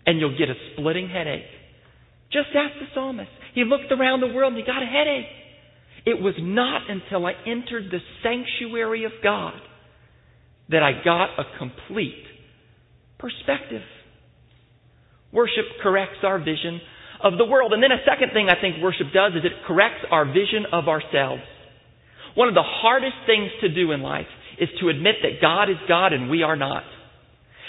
And 0.06 0.20
you'll 0.20 0.38
get 0.38 0.50
a 0.50 0.56
splitting 0.74 1.10
headache 1.10 1.44
Just 2.32 2.50
ask 2.56 2.79
the 2.79 2.88
psalmist. 2.94 3.29
He 3.53 3.63
looked 3.63 3.91
around 3.91 4.22
the 4.22 4.34
world 4.34 4.53
and 4.53 4.62
he 4.62 4.65
got 4.65 4.82
a 4.82 4.86
headache. 4.86 5.25
It 6.06 6.22
was 6.22 6.36
not 6.39 6.84
until 6.89 7.25
I 7.25 7.34
entered 7.46 7.91
the 7.91 8.00
sanctuary 8.24 9.03
of 9.06 9.12
God 9.22 9.53
that 10.70 10.84
I 10.84 11.03
got 11.03 11.38
a 11.38 11.44
complete 11.58 12.24
perspective. 13.18 13.82
Worship 15.32 15.65
corrects 15.84 16.20
our 16.24 16.39
vision 16.39 16.79
of 17.21 17.38
the 17.38 17.45
world. 17.45 17.73
And 17.73 17.83
then 17.83 17.91
a 17.91 18.03
second 18.07 18.31
thing 18.33 18.49
I 18.49 18.59
think 18.59 18.81
worship 18.81 19.07
does 19.13 19.33
is 19.33 19.43
it 19.43 19.51
corrects 19.67 20.05
our 20.11 20.25
vision 20.25 20.65
of 20.71 20.88
ourselves. 20.88 21.43
One 22.35 22.47
of 22.47 22.53
the 22.53 22.65
hardest 22.65 23.15
things 23.25 23.49
to 23.61 23.69
do 23.69 23.91
in 23.91 24.01
life 24.01 24.29
is 24.59 24.69
to 24.81 24.89
admit 24.89 25.15
that 25.23 25.41
God 25.41 25.69
is 25.69 25.77
God 25.88 26.13
and 26.13 26.29
we 26.29 26.43
are 26.43 26.55
not. 26.55 26.83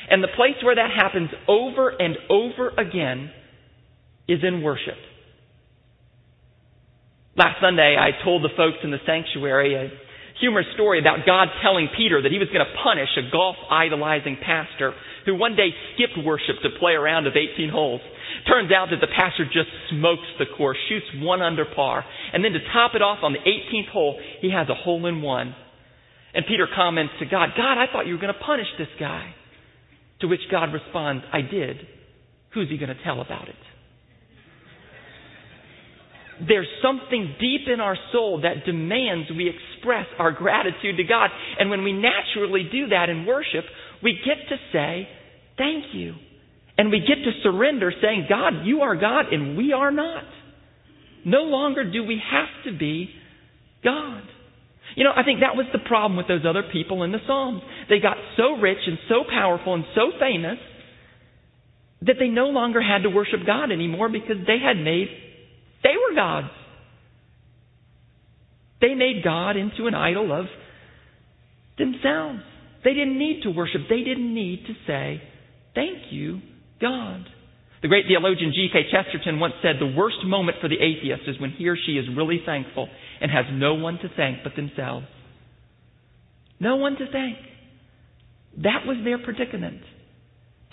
And 0.08 0.22
the 0.22 0.34
place 0.36 0.58
where 0.62 0.74
that 0.74 0.90
happens 0.90 1.30
over 1.48 1.90
and 1.90 2.16
over 2.28 2.70
again 2.70 3.30
is 4.28 4.40
in 4.42 4.62
worship. 4.62 4.98
Last 7.36 7.60
Sunday, 7.62 7.96
I 7.98 8.22
told 8.24 8.42
the 8.42 8.54
folks 8.56 8.78
in 8.82 8.90
the 8.90 8.98
sanctuary 9.06 9.74
a 9.74 9.88
humorous 10.40 10.66
story 10.74 10.98
about 10.98 11.26
God 11.26 11.48
telling 11.62 11.88
Peter 11.96 12.20
that 12.22 12.32
he 12.32 12.38
was 12.38 12.48
going 12.48 12.64
to 12.64 12.74
punish 12.82 13.08
a 13.16 13.30
golf 13.30 13.56
idolizing 13.70 14.36
pastor 14.44 14.92
who 15.26 15.34
one 15.34 15.56
day 15.56 15.70
skipped 15.94 16.24
worship 16.24 16.56
to 16.62 16.78
play 16.78 16.94
a 16.94 17.00
round 17.00 17.26
of 17.26 17.34
18 17.36 17.70
holes. 17.70 18.00
Turns 18.48 18.72
out 18.72 18.88
that 18.90 19.00
the 19.00 19.12
pastor 19.12 19.44
just 19.44 19.68
smokes 19.90 20.26
the 20.38 20.46
course, 20.56 20.78
shoots 20.88 21.06
one 21.16 21.42
under 21.42 21.64
par, 21.64 22.04
and 22.32 22.44
then 22.44 22.52
to 22.52 22.60
top 22.72 22.92
it 22.94 23.02
off 23.02 23.18
on 23.22 23.32
the 23.32 23.38
18th 23.38 23.90
hole, 23.90 24.20
he 24.40 24.50
has 24.50 24.68
a 24.68 24.74
hole 24.74 25.06
in 25.06 25.22
one. 25.22 25.54
And 26.32 26.46
Peter 26.46 26.68
comments 26.74 27.14
to 27.18 27.26
God, 27.26 27.50
God, 27.56 27.76
I 27.76 27.86
thought 27.90 28.06
you 28.06 28.14
were 28.14 28.20
going 28.20 28.32
to 28.32 28.40
punish 28.40 28.68
this 28.78 28.88
guy. 28.98 29.34
To 30.20 30.28
which 30.28 30.40
God 30.50 30.72
responds, 30.72 31.24
I 31.32 31.40
did. 31.40 31.76
Who's 32.52 32.68
he 32.68 32.76
going 32.76 32.94
to 32.94 33.02
tell 33.02 33.20
about 33.20 33.48
it? 33.48 33.56
There's 36.46 36.68
something 36.82 37.34
deep 37.38 37.68
in 37.72 37.80
our 37.80 37.96
soul 38.12 38.42
that 38.42 38.64
demands 38.64 39.28
we 39.30 39.50
express 39.50 40.06
our 40.18 40.32
gratitude 40.32 40.96
to 40.96 41.04
God. 41.04 41.30
And 41.58 41.68
when 41.68 41.84
we 41.84 41.92
naturally 41.92 42.68
do 42.70 42.88
that 42.88 43.08
in 43.08 43.26
worship, 43.26 43.64
we 44.02 44.18
get 44.24 44.48
to 44.48 44.56
say, 44.72 45.08
Thank 45.56 45.94
you. 45.94 46.14
And 46.78 46.90
we 46.90 47.00
get 47.00 47.16
to 47.16 47.30
surrender 47.42 47.92
saying, 48.00 48.26
God, 48.26 48.64
you 48.64 48.80
are 48.80 48.96
God 48.96 49.30
and 49.30 49.58
we 49.58 49.74
are 49.74 49.90
not. 49.90 50.24
No 51.26 51.42
longer 51.42 51.84
do 51.84 52.02
we 52.04 52.18
have 52.30 52.64
to 52.64 52.78
be 52.78 53.10
God. 53.84 54.22
You 54.96 55.04
know, 55.04 55.12
I 55.14 55.22
think 55.22 55.40
that 55.40 55.56
was 55.56 55.66
the 55.72 55.78
problem 55.78 56.16
with 56.16 56.26
those 56.26 56.46
other 56.48 56.64
people 56.72 57.02
in 57.02 57.12
the 57.12 57.18
Psalms. 57.26 57.60
They 57.90 58.00
got 58.00 58.16
so 58.38 58.56
rich 58.56 58.78
and 58.86 58.98
so 59.10 59.24
powerful 59.28 59.74
and 59.74 59.84
so 59.94 60.10
famous 60.18 60.56
that 62.02 62.16
they 62.18 62.28
no 62.28 62.46
longer 62.46 62.80
had 62.80 63.02
to 63.02 63.10
worship 63.10 63.40
God 63.46 63.70
anymore 63.70 64.08
because 64.08 64.36
they 64.46 64.58
had 64.58 64.82
made, 64.82 65.08
they 65.82 65.90
were 65.90 66.16
gods. 66.16 66.48
They 68.80 68.94
made 68.94 69.22
God 69.22 69.56
into 69.56 69.86
an 69.86 69.94
idol 69.94 70.32
of 70.32 70.46
themselves. 71.76 72.40
They 72.84 72.94
didn't 72.94 73.18
need 73.18 73.42
to 73.42 73.50
worship. 73.50 73.82
They 73.88 74.02
didn't 74.02 74.34
need 74.34 74.64
to 74.66 74.74
say, 74.86 75.22
Thank 75.74 76.10
you, 76.10 76.40
God. 76.80 77.24
The 77.82 77.88
great 77.88 78.04
theologian 78.08 78.52
G.K. 78.54 78.90
Chesterton 78.90 79.40
once 79.40 79.54
said 79.62 79.76
the 79.78 79.94
worst 79.96 80.18
moment 80.24 80.58
for 80.60 80.68
the 80.68 80.76
atheist 80.76 81.22
is 81.26 81.40
when 81.40 81.50
he 81.52 81.66
or 81.68 81.76
she 81.76 81.92
is 81.92 82.04
really 82.14 82.40
thankful 82.44 82.88
and 83.20 83.30
has 83.30 83.46
no 83.52 83.74
one 83.74 83.98
to 83.98 84.10
thank 84.16 84.38
but 84.44 84.54
themselves. 84.54 85.06
No 86.58 86.76
one 86.76 86.96
to 86.96 87.06
thank. 87.10 87.38
That 88.58 88.86
was 88.86 88.98
their 89.04 89.18
predicament. 89.18 89.80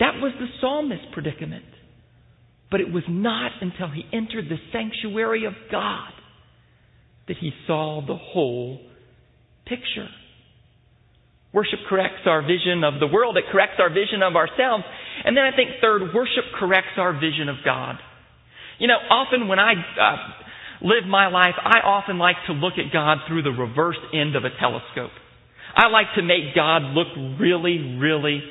That 0.00 0.14
was 0.20 0.32
the 0.38 0.46
psalmist's 0.60 1.06
predicament. 1.14 1.64
But 2.70 2.80
it 2.80 2.92
was 2.92 3.04
not 3.08 3.52
until 3.62 3.88
he 3.88 4.04
entered 4.12 4.44
the 4.50 4.58
sanctuary 4.72 5.46
of 5.46 5.54
God 5.72 6.10
that 7.26 7.38
he 7.38 7.52
saw 7.66 8.02
the 8.06 8.16
whole 8.16 8.80
picture. 9.64 10.08
Worship 11.52 11.80
corrects 11.88 12.26
our 12.26 12.42
vision 12.42 12.84
of 12.84 13.00
the 13.00 13.06
world. 13.06 13.36
It 13.36 13.44
corrects 13.50 13.76
our 13.78 13.88
vision 13.88 14.22
of 14.22 14.36
ourselves. 14.36 14.84
And 15.24 15.36
then 15.36 15.44
I 15.44 15.56
think 15.56 15.80
third, 15.80 16.12
worship 16.14 16.44
corrects 16.58 16.96
our 16.98 17.12
vision 17.12 17.48
of 17.48 17.56
God. 17.64 17.96
You 18.78 18.86
know, 18.86 19.00
often 19.10 19.48
when 19.48 19.58
I 19.58 19.72
uh, 19.72 20.16
live 20.82 21.08
my 21.08 21.28
life, 21.28 21.54
I 21.58 21.80
often 21.82 22.18
like 22.18 22.36
to 22.46 22.52
look 22.52 22.74
at 22.74 22.92
God 22.92 23.18
through 23.26 23.42
the 23.42 23.50
reverse 23.50 23.98
end 24.12 24.36
of 24.36 24.44
a 24.44 24.50
telescope. 24.60 25.10
I 25.74 25.88
like 25.88 26.06
to 26.16 26.22
make 26.22 26.54
God 26.54 26.82
look 26.94 27.08
really, 27.40 27.96
really 27.98 28.42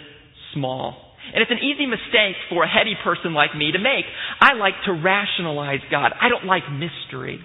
small. 0.53 0.95
And 1.33 1.41
it's 1.41 1.51
an 1.51 1.59
easy 1.59 1.85
mistake 1.85 2.35
for 2.49 2.63
a 2.63 2.67
heady 2.67 2.95
person 3.03 3.33
like 3.33 3.55
me 3.55 3.71
to 3.71 3.79
make. 3.79 4.05
I 4.39 4.53
like 4.53 4.75
to 4.85 4.93
rationalize 4.93 5.81
God. 5.91 6.13
I 6.19 6.29
don't 6.29 6.45
like 6.45 6.63
mystery. 6.71 7.39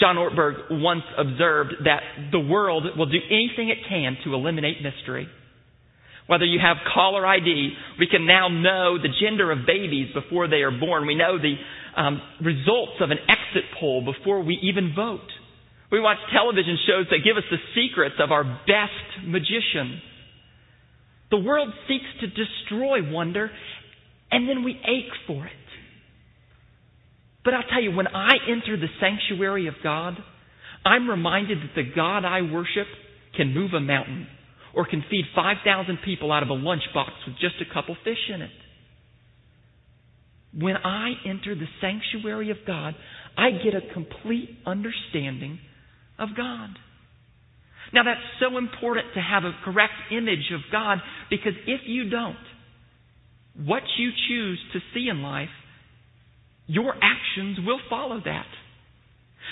John 0.00 0.16
Ortberg 0.16 0.70
once 0.70 1.04
observed 1.16 1.74
that 1.84 2.02
the 2.32 2.40
world 2.40 2.84
will 2.96 3.06
do 3.06 3.18
anything 3.30 3.68
it 3.70 3.78
can 3.88 4.16
to 4.24 4.34
eliminate 4.34 4.78
mystery. 4.82 5.28
Whether 6.26 6.46
you 6.46 6.58
have 6.58 6.78
caller 6.92 7.26
ID, 7.26 7.70
we 7.98 8.06
can 8.06 8.26
now 8.26 8.48
know 8.48 8.96
the 8.96 9.12
gender 9.20 9.52
of 9.52 9.66
babies 9.66 10.08
before 10.14 10.48
they 10.48 10.62
are 10.62 10.70
born. 10.70 11.06
We 11.06 11.14
know 11.14 11.38
the 11.38 11.54
um, 12.00 12.20
results 12.40 12.98
of 13.00 13.10
an 13.10 13.18
exit 13.28 13.64
poll 13.78 14.04
before 14.04 14.42
we 14.42 14.58
even 14.62 14.94
vote. 14.96 15.28
We 15.92 16.00
watch 16.00 16.16
television 16.32 16.78
shows 16.86 17.06
that 17.10 17.18
give 17.24 17.36
us 17.36 17.44
the 17.50 17.58
secrets 17.76 18.16
of 18.18 18.32
our 18.32 18.42
best 18.42 19.26
magicians. 19.26 20.00
The 21.30 21.38
world 21.38 21.68
seeks 21.86 22.08
to 22.20 22.26
destroy 22.26 22.98
wonder, 23.12 23.50
and 24.30 24.48
then 24.48 24.64
we 24.64 24.72
ache 24.72 25.12
for 25.26 25.46
it. 25.46 25.52
But 27.44 27.54
I'll 27.54 27.68
tell 27.70 27.82
you, 27.82 27.92
when 27.92 28.08
I 28.08 28.36
enter 28.48 28.76
the 28.76 28.88
sanctuary 29.00 29.68
of 29.68 29.74
God, 29.82 30.16
I'm 30.84 31.08
reminded 31.08 31.58
that 31.58 31.74
the 31.76 31.90
God 31.94 32.24
I 32.24 32.42
worship 32.42 32.86
can 33.36 33.54
move 33.54 33.72
a 33.74 33.80
mountain 33.80 34.26
or 34.74 34.86
can 34.86 35.04
feed 35.10 35.24
5,000 35.34 35.98
people 36.04 36.32
out 36.32 36.42
of 36.42 36.48
a 36.48 36.54
lunchbox 36.54 37.10
with 37.26 37.36
just 37.40 37.56
a 37.60 37.72
couple 37.72 37.96
fish 38.02 38.30
in 38.32 38.42
it. 38.42 38.50
When 40.58 40.76
I 40.76 41.12
enter 41.26 41.54
the 41.54 41.66
sanctuary 41.80 42.50
of 42.50 42.58
God, 42.66 42.94
I 43.36 43.50
get 43.50 43.74
a 43.74 43.92
complete 43.92 44.50
understanding 44.64 45.58
of 46.18 46.30
God. 46.36 46.70
Now, 47.92 48.04
that's 48.04 48.20
so 48.40 48.56
important 48.56 49.06
to 49.14 49.20
have 49.20 49.44
a 49.44 49.52
correct 49.64 49.92
image 50.10 50.50
of 50.52 50.60
God 50.72 50.98
because 51.30 51.52
if 51.66 51.82
you 51.86 52.08
don't, 52.08 52.36
what 53.64 53.82
you 53.98 54.10
choose 54.28 54.58
to 54.72 54.80
see 54.92 55.08
in 55.08 55.22
life 55.22 55.48
your 56.66 56.94
actions 56.94 57.58
will 57.64 57.80
follow 57.90 58.20
that. 58.24 58.46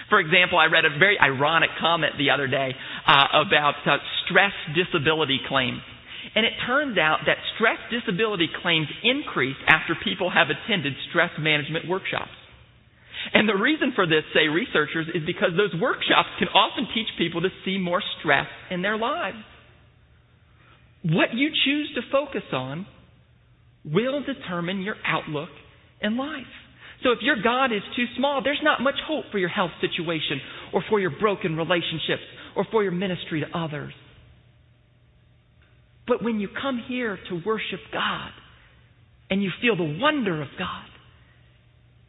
For 0.08 0.20
example, 0.20 0.58
I 0.58 0.66
read 0.66 0.84
a 0.84 0.98
very 0.98 1.18
ironic 1.20 1.70
comment 1.80 2.14
the 2.18 2.30
other 2.30 2.46
day 2.46 2.74
uh, 3.06 3.44
about 3.46 3.74
uh, 3.86 3.98
stress 4.24 4.52
disability 4.74 5.40
claims. 5.48 5.80
And 6.34 6.46
it 6.46 6.52
turns 6.66 6.96
out 6.96 7.20
that 7.26 7.36
stress 7.56 7.78
disability 7.90 8.48
claims 8.62 8.88
increase 9.02 9.56
after 9.68 9.94
people 10.02 10.30
have 10.30 10.48
attended 10.48 10.94
stress 11.10 11.30
management 11.38 11.88
workshops. 11.88 12.30
And 13.34 13.48
the 13.48 13.54
reason 13.54 13.92
for 13.94 14.06
this, 14.06 14.24
say 14.34 14.48
researchers, 14.48 15.06
is 15.14 15.22
because 15.26 15.50
those 15.56 15.78
workshops 15.80 16.30
can 16.38 16.48
often 16.48 16.88
teach 16.94 17.06
people 17.18 17.42
to 17.42 17.50
see 17.64 17.78
more 17.78 18.02
stress 18.18 18.46
in 18.70 18.82
their 18.82 18.96
lives. 18.96 19.36
What 21.04 21.34
you 21.34 21.50
choose 21.64 21.92
to 21.94 22.00
focus 22.10 22.42
on 22.52 22.86
will 23.84 24.22
determine 24.22 24.82
your 24.82 24.96
outlook 25.04 25.50
in 26.00 26.16
life. 26.16 26.46
So 27.02 27.10
if 27.10 27.18
your 27.22 27.36
God 27.42 27.72
is 27.72 27.82
too 27.96 28.04
small, 28.16 28.42
there's 28.42 28.60
not 28.62 28.80
much 28.80 28.94
hope 29.06 29.24
for 29.32 29.38
your 29.38 29.48
health 29.48 29.72
situation 29.80 30.40
or 30.72 30.84
for 30.88 31.00
your 31.00 31.10
broken 31.10 31.56
relationships 31.56 32.22
or 32.54 32.66
for 32.70 32.82
your 32.82 32.92
ministry 32.92 33.40
to 33.40 33.58
others. 33.58 33.92
But 36.06 36.22
when 36.22 36.40
you 36.40 36.48
come 36.48 36.82
here 36.86 37.18
to 37.28 37.42
worship 37.44 37.80
God 37.92 38.30
and 39.30 39.42
you 39.42 39.50
feel 39.60 39.76
the 39.76 39.98
wonder 40.00 40.42
of 40.42 40.48
God, 40.58 40.86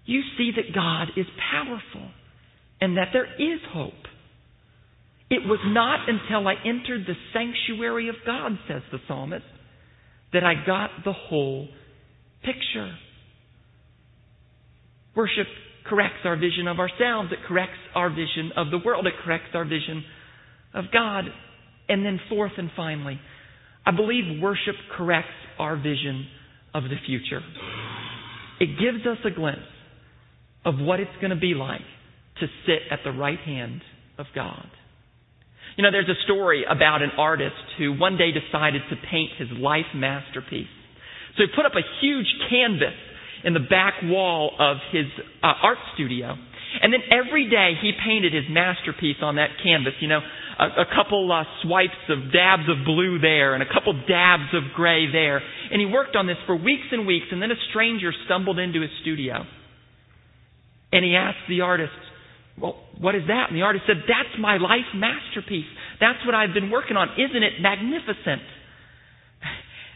you 0.05 0.21
see 0.37 0.51
that 0.55 0.75
God 0.75 1.09
is 1.15 1.25
powerful 1.51 2.09
and 2.81 2.97
that 2.97 3.09
there 3.13 3.25
is 3.25 3.59
hope. 3.71 3.93
It 5.29 5.47
was 5.47 5.59
not 5.65 6.09
until 6.09 6.47
I 6.47 6.55
entered 6.65 7.07
the 7.07 7.15
sanctuary 7.33 8.09
of 8.09 8.15
God, 8.25 8.51
says 8.67 8.81
the 8.91 8.99
psalmist, 9.07 9.45
that 10.33 10.43
I 10.43 10.53
got 10.65 10.89
the 11.05 11.13
whole 11.13 11.69
picture. 12.43 12.93
Worship 15.15 15.47
corrects 15.85 16.19
our 16.25 16.35
vision 16.35 16.67
of 16.67 16.79
ourselves. 16.79 17.31
It 17.31 17.39
corrects 17.47 17.79
our 17.95 18.09
vision 18.09 18.51
of 18.55 18.71
the 18.71 18.79
world. 18.83 19.05
It 19.07 19.13
corrects 19.23 19.49
our 19.53 19.65
vision 19.65 20.03
of 20.73 20.85
God. 20.91 21.25
And 21.89 22.05
then, 22.05 22.19
fourth 22.29 22.53
and 22.57 22.69
finally, 22.75 23.19
I 23.85 23.91
believe 23.91 24.41
worship 24.41 24.75
corrects 24.95 25.29
our 25.59 25.75
vision 25.75 26.25
of 26.73 26.83
the 26.83 26.95
future. 27.05 27.41
It 28.59 28.79
gives 28.79 29.05
us 29.05 29.17
a 29.25 29.29
glimpse 29.29 29.61
of 30.65 30.75
what 30.79 30.99
it's 30.99 31.11
going 31.19 31.31
to 31.31 31.39
be 31.39 31.53
like 31.53 31.81
to 32.39 32.47
sit 32.65 32.79
at 32.89 32.99
the 33.03 33.11
right 33.11 33.39
hand 33.39 33.81
of 34.17 34.25
God. 34.33 34.67
You 35.75 35.83
know, 35.83 35.91
there's 35.91 36.09
a 36.09 36.23
story 36.23 36.63
about 36.69 37.01
an 37.01 37.11
artist 37.17 37.55
who 37.77 37.97
one 37.97 38.17
day 38.17 38.31
decided 38.31 38.81
to 38.89 38.95
paint 39.09 39.31
his 39.37 39.49
life 39.57 39.89
masterpiece. 39.95 40.67
So 41.35 41.43
he 41.43 41.47
put 41.55 41.65
up 41.65 41.73
a 41.73 41.83
huge 41.99 42.27
canvas 42.49 42.93
in 43.43 43.53
the 43.53 43.59
back 43.59 43.95
wall 44.03 44.51
of 44.59 44.77
his 44.91 45.05
uh, 45.43 45.47
art 45.61 45.77
studio. 45.93 46.35
And 46.81 46.91
then 46.91 47.01
every 47.11 47.49
day 47.49 47.73
he 47.79 47.91
painted 47.93 48.33
his 48.33 48.45
masterpiece 48.49 49.17
on 49.21 49.35
that 49.35 49.49
canvas. 49.63 49.93
You 49.99 50.07
know, 50.07 50.21
a, 50.59 50.65
a 50.81 50.85
couple 50.95 51.31
uh, 51.31 51.43
swipes 51.61 52.01
of 52.09 52.31
dabs 52.33 52.63
of 52.69 52.85
blue 52.85 53.19
there 53.19 53.53
and 53.53 53.61
a 53.61 53.69
couple 53.71 53.93
dabs 53.93 54.49
of 54.53 54.73
gray 54.75 55.11
there. 55.11 55.41
And 55.71 55.79
he 55.79 55.85
worked 55.85 56.15
on 56.15 56.25
this 56.25 56.37
for 56.47 56.55
weeks 56.55 56.87
and 56.91 57.05
weeks. 57.05 57.27
And 57.31 57.41
then 57.41 57.51
a 57.51 57.59
stranger 57.69 58.11
stumbled 58.25 58.57
into 58.57 58.81
his 58.81 58.91
studio. 59.01 59.45
And 60.91 61.03
he 61.03 61.15
asked 61.15 61.45
the 61.49 61.61
artist, 61.61 61.93
Well, 62.59 62.77
what 62.99 63.15
is 63.15 63.23
that? 63.27 63.49
And 63.49 63.57
the 63.57 63.63
artist 63.63 63.85
said, 63.85 64.05
That's 64.07 64.33
my 64.39 64.57
life 64.57 64.89
masterpiece. 64.95 65.69
That's 65.99 66.25
what 66.25 66.33
I've 66.33 66.53
been 66.53 66.71
working 66.71 66.97
on. 66.97 67.09
Isn't 67.17 67.43
it 67.43 67.61
magnificent? 67.61 68.41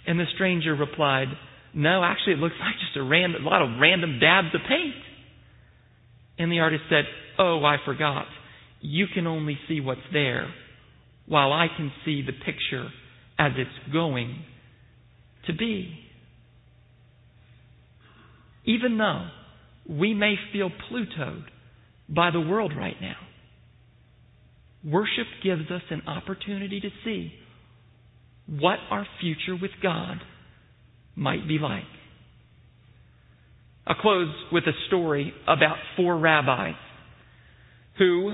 And 0.07 0.17
the 0.17 0.25
stranger 0.35 0.73
replied, 0.73 1.27
No, 1.73 2.03
actually, 2.03 2.33
it 2.33 2.39
looks 2.39 2.55
like 2.59 2.75
just 2.79 2.97
a, 2.97 3.03
random, 3.03 3.45
a 3.45 3.49
lot 3.49 3.61
of 3.61 3.79
random 3.79 4.19
dabs 4.19 4.53
of 4.53 4.61
paint. 4.67 4.95
And 6.39 6.51
the 6.51 6.59
artist 6.59 6.83
said, 6.89 7.05
Oh, 7.39 7.63
I 7.63 7.77
forgot. 7.85 8.25
You 8.81 9.05
can 9.13 9.27
only 9.27 9.57
see 9.67 9.79
what's 9.79 10.01
there, 10.13 10.53
while 11.25 11.51
I 11.51 11.67
can 11.75 11.91
see 12.05 12.21
the 12.21 12.31
picture 12.31 12.87
as 13.39 13.51
it's 13.57 13.93
going 13.93 14.43
to 15.47 15.53
be. 15.53 15.99
Even 18.65 18.97
though 18.97 19.27
we 19.89 20.13
may 20.13 20.35
feel 20.51 20.69
Plutoed 20.69 21.45
by 22.09 22.31
the 22.31 22.39
world 22.39 22.73
right 22.77 22.95
now, 23.01 23.15
worship 24.83 25.27
gives 25.43 25.71
us 25.71 25.81
an 25.89 26.03
opportunity 26.07 26.79
to 26.79 26.89
see 27.03 27.31
what 28.47 28.77
our 28.89 29.05
future 29.21 29.55
with 29.59 29.71
God 29.81 30.17
might 31.17 31.47
be 31.47 31.57
like. 31.57 31.83
I'll 33.85 33.95
close 33.95 34.33
with 34.51 34.63
a 34.65 34.73
story 34.87 35.33
about 35.47 35.77
four 35.95 36.17
rabbis 36.17 36.75
who 37.97 38.33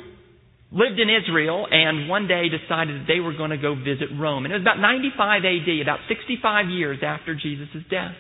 lived 0.71 0.99
in 0.99 1.07
Israel 1.07 1.67
and 1.69 2.09
one 2.09 2.27
day 2.27 2.49
decided 2.49 3.01
that 3.01 3.07
they 3.07 3.19
were 3.19 3.37
going 3.37 3.51
to 3.51 3.61
go 3.61 3.75
visit 3.75 4.09
Rome. 4.17 4.45
And 4.45 4.53
it 4.53 4.57
was 4.57 4.65
about 4.65 4.81
95 4.81 5.45
AD, 5.45 5.69
about 5.81 5.99
65 6.09 6.69
years 6.69 6.99
after 7.05 7.35
Jesus' 7.35 7.69
death. 7.89 8.17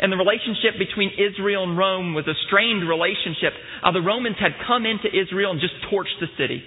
And 0.00 0.12
the 0.12 0.16
relationship 0.16 0.80
between 0.80 1.12
Israel 1.16 1.64
and 1.64 1.76
Rome 1.76 2.14
was 2.14 2.26
a 2.26 2.36
strained 2.48 2.88
relationship. 2.88 3.52
Uh, 3.84 3.92
the 3.92 4.00
Romans 4.00 4.36
had 4.40 4.52
come 4.66 4.84
into 4.84 5.08
Israel 5.08 5.52
and 5.52 5.60
just 5.60 5.76
torched 5.92 6.20
the 6.20 6.28
city, 6.36 6.64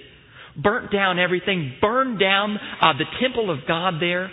burnt 0.56 0.90
down 0.90 1.18
everything, 1.18 1.74
burned 1.80 2.18
down 2.18 2.58
uh, 2.80 2.94
the 2.94 3.06
temple 3.20 3.50
of 3.50 3.66
God 3.66 3.94
there, 4.00 4.30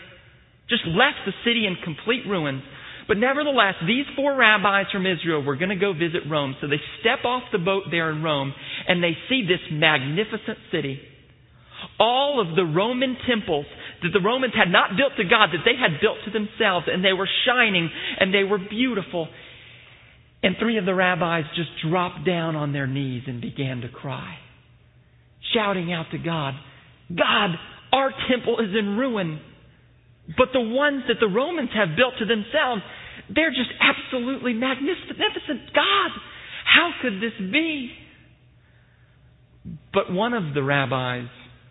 just 0.69 0.85
left 0.85 1.25
the 1.25 1.33
city 1.45 1.65
in 1.65 1.77
complete 1.83 2.25
ruins. 2.27 2.61
But 3.07 3.17
nevertheless, 3.17 3.75
these 3.87 4.05
four 4.15 4.35
rabbis 4.35 4.87
from 4.91 5.05
Israel 5.05 5.43
were 5.43 5.55
going 5.55 5.69
to 5.69 5.75
go 5.75 5.93
visit 5.93 6.29
Rome. 6.29 6.55
So 6.59 6.67
they 6.67 6.81
step 6.99 7.23
off 7.23 7.43
the 7.51 7.57
boat 7.57 7.83
there 7.89 8.11
in 8.11 8.21
Rome 8.21 8.53
and 8.87 9.01
they 9.01 9.15
see 9.29 9.43
this 9.47 9.61
magnificent 9.71 10.57
city. 10.71 10.99
All 11.99 12.41
of 12.41 12.55
the 12.55 12.65
Roman 12.65 13.15
temples 13.27 13.65
that 14.03 14.09
the 14.11 14.19
Romans 14.19 14.53
had 14.55 14.71
not 14.71 14.97
built 14.97 15.13
to 15.17 15.23
God, 15.23 15.49
that 15.53 15.63
they 15.63 15.77
had 15.79 16.01
built 16.01 16.17
to 16.25 16.31
themselves, 16.31 16.85
and 16.91 17.03
they 17.03 17.13
were 17.13 17.29
shining 17.45 17.89
and 18.19 18.33
they 18.33 18.43
were 18.43 18.59
beautiful. 18.59 19.27
And 20.43 20.55
three 20.59 20.77
of 20.77 20.85
the 20.85 20.93
rabbis 20.93 21.45
just 21.55 21.69
dropped 21.87 22.25
down 22.25 22.55
on 22.55 22.73
their 22.73 22.87
knees 22.87 23.23
and 23.25 23.41
began 23.41 23.81
to 23.81 23.89
cry, 23.89 24.35
shouting 25.53 25.91
out 25.93 26.07
to 26.11 26.17
God, 26.17 26.53
God, 27.09 27.55
our 27.91 28.11
temple 28.29 28.59
is 28.59 28.75
in 28.77 28.97
ruin. 28.97 29.39
But 30.35 30.49
the 30.51 30.61
ones 30.61 31.03
that 31.07 31.17
the 31.19 31.27
Romans 31.27 31.69
have 31.73 31.95
built 31.95 32.15
to 32.19 32.25
themselves, 32.25 32.81
they're 33.33 33.51
just 33.51 33.71
absolutely 33.79 34.53
magnificent. 34.53 35.73
God, 35.73 36.11
how 36.65 36.91
could 37.01 37.21
this 37.21 37.33
be? 37.39 37.91
But 39.93 40.11
one 40.11 40.33
of 40.33 40.53
the 40.53 40.63
rabbis 40.63 41.29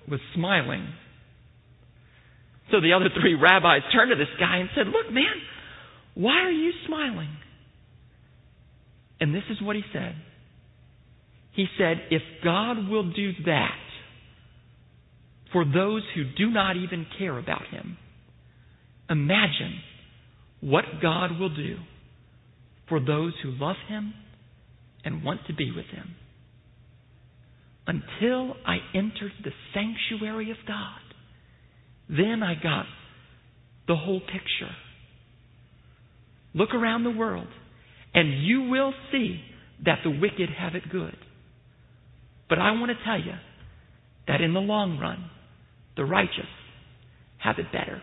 was 0.08 0.20
smiling. 0.34 0.88
So 2.70 2.80
the 2.80 2.94
other 2.94 3.08
three 3.20 3.34
rabbis 3.34 3.82
turned 3.92 4.10
to 4.10 4.16
this 4.16 4.32
guy 4.40 4.58
and 4.58 4.68
said, 4.74 4.86
Look, 4.86 5.12
man, 5.12 5.24
why 6.14 6.40
are 6.40 6.50
you 6.50 6.72
smiling? 6.86 7.28
And 9.20 9.34
this 9.34 9.44
is 9.50 9.60
what 9.62 9.76
he 9.76 9.82
said. 9.92 10.14
He 11.52 11.66
said, 11.78 12.02
If 12.10 12.22
God 12.42 12.88
will 12.88 13.12
do 13.12 13.32
that 13.46 13.78
for 15.52 15.64
those 15.64 16.02
who 16.14 16.24
do 16.36 16.50
not 16.50 16.76
even 16.76 17.06
care 17.18 17.38
about 17.38 17.66
him, 17.68 17.96
Imagine 19.08 19.80
what 20.60 20.84
God 21.00 21.38
will 21.38 21.54
do 21.54 21.76
for 22.88 23.00
those 23.00 23.32
who 23.42 23.50
love 23.50 23.76
Him 23.88 24.14
and 25.04 25.24
want 25.24 25.40
to 25.46 25.54
be 25.54 25.70
with 25.74 25.86
Him. 25.86 26.14
Until 27.86 28.56
I 28.66 28.78
entered 28.94 29.32
the 29.44 29.52
sanctuary 29.72 30.50
of 30.50 30.56
God, 30.66 30.98
then 32.08 32.42
I 32.42 32.54
got 32.60 32.86
the 33.86 33.96
whole 33.96 34.20
picture. 34.20 34.74
Look 36.54 36.74
around 36.74 37.04
the 37.04 37.10
world, 37.10 37.46
and 38.14 38.44
you 38.44 38.62
will 38.62 38.92
see 39.12 39.40
that 39.84 39.98
the 40.02 40.10
wicked 40.10 40.48
have 40.58 40.74
it 40.74 40.90
good. 40.90 41.16
But 42.48 42.58
I 42.58 42.72
want 42.72 42.90
to 42.90 43.04
tell 43.04 43.20
you 43.20 43.34
that 44.26 44.40
in 44.40 44.54
the 44.54 44.60
long 44.60 44.98
run, 44.98 45.30
the 45.96 46.04
righteous 46.04 46.46
have 47.38 47.58
it 47.58 47.70
better. 47.72 48.00